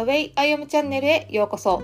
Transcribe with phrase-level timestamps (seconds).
[0.00, 1.82] The Way I Am チャンネルへようこそ。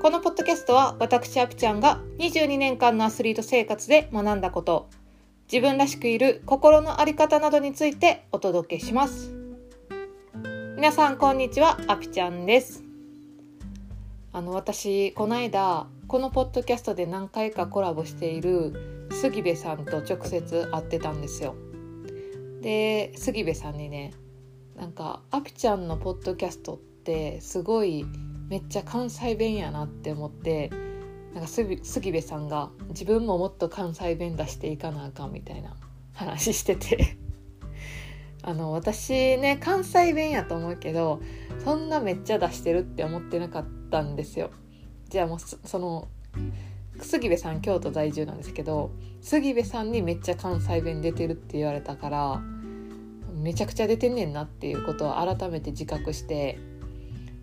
[0.00, 4.88] このポッドキャストは私アピちゃんが22年間のアスリート生活で学んだこと、
[5.52, 9.34] 自分らしくいる心の在り方などについてお届けします。
[10.76, 12.84] 皆さんこんにちは、アピちゃんです。
[14.32, 21.54] あの私この間このポッドキャストで何回かコラボしている杉部さんと直接会ってたんですよ。
[22.62, 24.14] で杉部さんにね
[24.74, 28.06] なんかアピちゃんのポッドキャストっってすごい
[28.48, 30.70] めっちゃ関西弁やなって思って
[31.34, 35.74] なんか杉部さんが自分ももっと関西弁出していかなあかんみたいな
[36.12, 37.16] 話してて
[38.42, 41.20] あの私ね関西弁やと思うけど
[41.64, 44.50] そんなめっちゃ出してるって思ってなかったんですよ。
[45.08, 46.08] じゃあもうその
[47.00, 52.42] 杉部さん京都在住なんですけど杉部さんにめっちゃ関西弁出てるって言われたから
[53.34, 56.58] めちゃくちゃ出てんねんなっていうことを改めて自覚して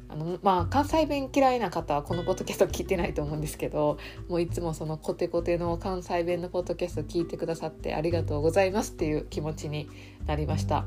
[0.10, 9.88] あのまあ関西弁嫌いな方はこのポッドキャスト聞いてないと思うんですけどもういつもそのコテコテの関西弁のポッドキャスト聞いてくださってありがとうございますっていう気持ちに
[10.26, 10.86] なりました。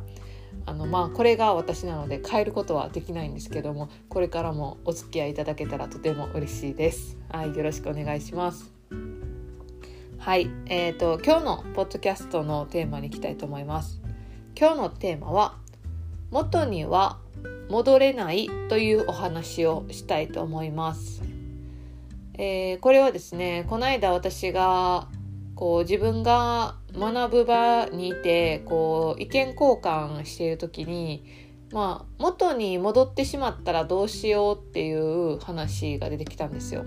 [0.67, 7.17] あのまあこれが私なので変えることはできないんですけどもこれからもお付き合いいただけたらとても嬉しいです。
[7.31, 8.73] はい、よろしくお願いします。
[10.19, 14.01] はい、えーと今日のポッドキャストのテーマに行きたいと思います。
[14.59, 15.62] 今日のテーマは
[16.33, 17.19] 元には
[17.69, 21.23] 戻れないというお話をしたいと思います。
[22.35, 25.09] えー、これはですねこの間私が
[25.55, 31.23] こう自分が学ぶ場にいてこう意見交換している時に
[31.71, 36.85] まあ元に戻ってしまったらどうしようっていう話が出てきたんですよ。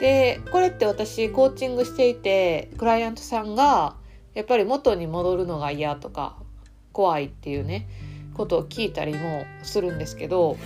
[0.00, 3.96] でこれって私コーチングしていてクライアントさんが
[4.32, 6.36] やっぱり元に戻るのが嫌とか
[6.92, 7.86] 怖いっていうね
[8.34, 10.58] ことを聞いたりもするんですけど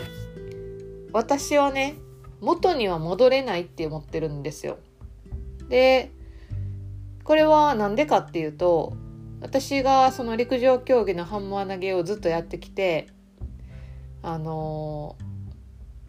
[1.13, 1.95] 私はね
[2.41, 4.79] 元には戻れないって思ってるんですよ。
[5.69, 6.13] で
[7.25, 8.95] これは何でかっていうと
[9.41, 13.09] 私がその陸上競技のハンマー投げをずっとやってきて
[14.23, 15.28] あのー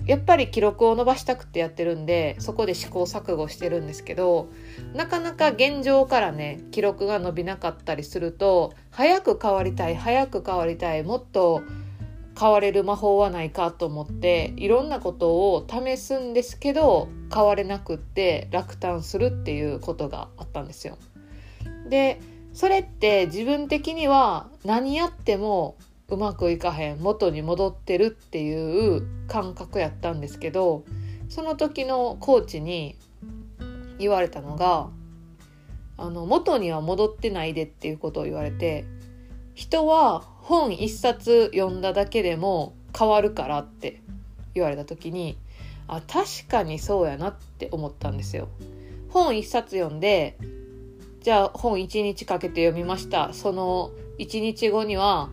[0.09, 4.49] やっぱり記録を伸ばしたくてやってるんでそこで試行錯誤してるんですけど
[4.95, 11.61] なかなか現状からね記録が伸びなかったりすると早く変わりたい早く変わりたいもっと
[12.39, 20.97] 変われる魔法はないかと思っていろんなことを試すんですけど変われなくって落胆するっていうことがあったんですよ。
[21.87, 22.19] で
[22.53, 25.75] それって自分的には何やっても
[26.09, 30.83] うまくいかへん元に戻ってるっていう感覚やったんですけど
[31.29, 32.95] その時のコーチに
[33.99, 34.89] 言われたのが
[35.97, 38.85] あの元には戻ってないでっていうことを言われて
[39.53, 44.01] 人は本一冊読んだだけでも変わるからって
[44.55, 45.37] 言われた時に
[45.87, 48.47] あ確かにそうやなって思ったんですよ。
[49.09, 50.37] 本一冊読んで
[51.21, 55.29] じゃあ本一日かけて読みましたその一日後には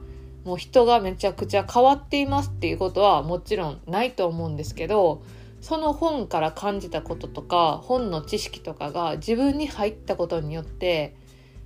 [0.46, 5.22] もう人がめちゃくちゃ変わっていますっていうことはもちろんないと思うんですけど
[5.60, 11.16] その本から感じたこととか本の知識とかが自分に入ったことによって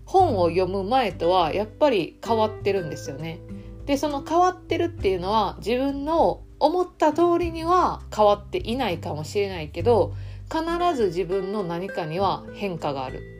[0.07, 3.39] 本を読む前とはやっぱり変わってるんですよね。
[3.85, 10.15] でその変わってるっていうのは自分の思った通りには変わっていないかもしれないけど
[10.51, 10.65] 必
[10.97, 13.40] ず自分の何かには変化がある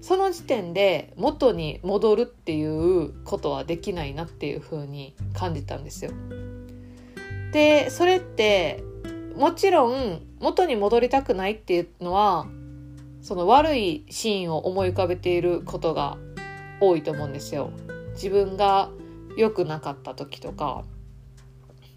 [0.00, 6.12] その時点で元に戻るっていうことはできないなっていう風に感じたんですよ。
[7.52, 8.82] でそれって
[9.36, 12.46] もちろん元に戻りたくないっていうのは
[13.22, 16.18] その悪いシーンを思い浮かべていることが
[16.80, 17.70] 多いと思うんですよ。
[18.14, 18.90] 自分が
[19.36, 20.84] 良くなかった時とか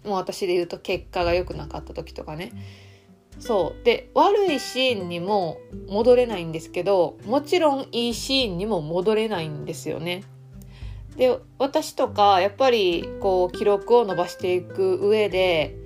[0.04, 2.52] もう私で言うと結果が良くなかった時とかね
[3.42, 5.58] そうで悪いシーンにも
[5.88, 10.22] 戻れないんですけどもちろんいいシーンにも戻れないんですよね。
[11.16, 15.76] で私とかやっぱりこう記録を伸ばしていく上で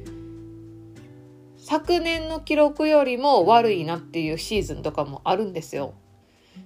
[1.56, 5.94] 昨年の記録よりも悪いなっていうシーズンとかもあるんですよ。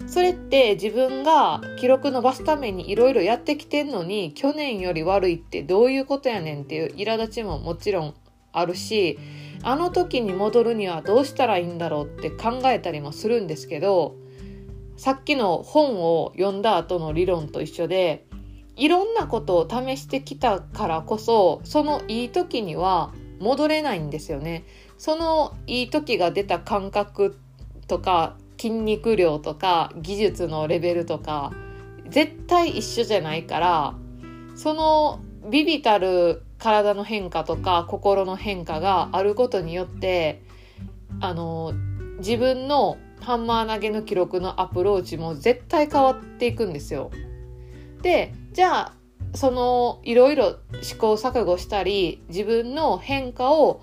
[0.09, 8.15] それって自分が記録伸ばすためにいろいろやってきてんのに去年より悪いってどういうことやねんっていう苛立ちももちろん
[8.53, 9.19] あるし
[9.63, 14.17] あの時に戻るにはどうしたらいいんだろうって考えたりもするんですけど
[14.97, 18.27] さっきの本を読んだ後の理論と一緒で
[18.77, 24.65] いろんなことを試してきたからこそそのいい時には戻れないんですよね。
[24.99, 27.39] そのいい時が出た感覚
[27.89, 31.53] とか筋肉量とか技術のレベルとか
[32.09, 33.95] 絶対一緒じゃないから
[34.55, 35.21] その
[35.51, 40.43] ビビたる体の変化とか心の変化があることによって
[41.21, 41.73] あの
[42.19, 47.11] 自分のハンマー投げの記録のアプローチも絶対変わっていくんですよ。
[48.03, 48.93] でじゃあ
[49.35, 53.83] そのいろいろ試行錯誤したり自分の変化を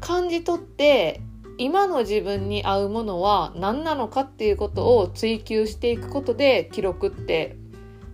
[0.00, 1.20] 感じ取って
[1.56, 7.56] 今の自分に合うものは何なのかっていうことを追求していくことで記録って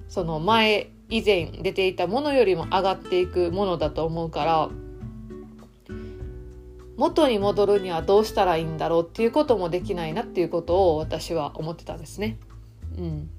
[0.08, 4.70] その前以前出ていたものよりも上がっていくものだと思うから
[6.96, 12.38] 元に戻るにはどうしたらいいんだろうっていうこともできないなっていうことを私は思ってたんですね。
[12.98, 13.30] うん、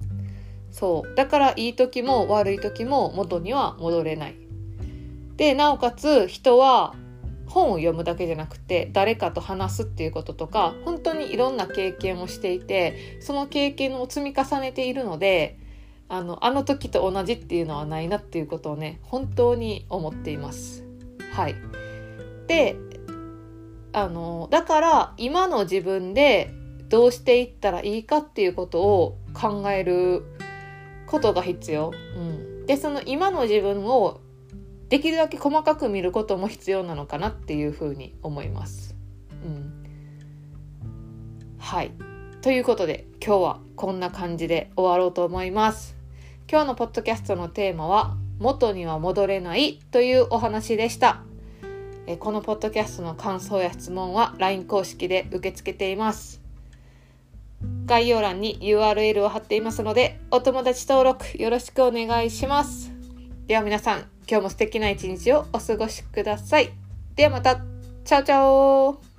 [0.72, 4.36] そうだからいい時も悪い時も元には戻れない。
[5.38, 6.96] でなおかつ人は
[7.48, 15.60] 本を読むだけじゃなくて誰かと話すっていうこととか本当にいろんな経験をしていてその経験を積み重ねているので
[16.12, 20.84] あのあの時と同じっていうのはないなっていうことをね本当に思っています。
[21.32, 21.56] はい、
[22.48, 22.76] で
[23.94, 26.54] あのだから今の自分で
[26.90, 30.26] どうしていったらいいかっていうことを考える
[31.08, 31.94] ことが必要。
[32.18, 34.20] うん、でその今の自分を
[34.90, 38.98] できるだけ細かく見ることも必要なのかなっていうふうに思います。
[39.46, 39.72] うん、
[41.58, 41.94] はい。
[42.42, 46.01] ということで今日はこんな感じで終わろうと思います。
[46.52, 51.22] 今日のポッドキャストのテーマは元には戻れないというお話でした。
[52.08, 56.42] えこのポッドキャストの感想や質問は LINE 公式で受け付けています。
[57.86, 62.92] 概要欄に URL を貼っていますのでお友達登録よろしくお願いします。
[63.48, 64.00] では皆さん
[64.30, 66.74] 今日も素敵な一日をお過ごしください。
[67.16, 67.62] ではまた。
[68.04, 69.11] チャオチャオ